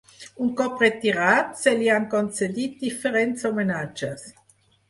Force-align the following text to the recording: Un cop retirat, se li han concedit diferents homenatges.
Un 0.45 0.47
cop 0.61 0.79
retirat, 0.83 1.51
se 1.59 1.75
li 1.81 1.91
han 1.97 2.09
concedit 2.15 2.81
diferents 2.87 3.47
homenatges. 3.51 4.27